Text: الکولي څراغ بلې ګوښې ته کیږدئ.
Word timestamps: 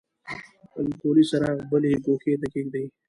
الکولي 0.81 1.23
څراغ 1.29 1.57
بلې 1.69 1.91
ګوښې 2.05 2.33
ته 2.41 2.47
کیږدئ. 2.53 2.85